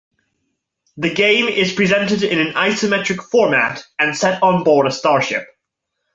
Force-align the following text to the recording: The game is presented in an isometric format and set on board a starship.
The 0.97 1.13
game 1.13 1.45
is 1.47 1.73
presented 1.73 2.23
in 2.23 2.39
an 2.39 2.55
isometric 2.55 3.21
format 3.23 3.85
and 3.99 4.17
set 4.17 4.41
on 4.41 4.63
board 4.63 4.87
a 4.87 4.91
starship. 4.91 5.47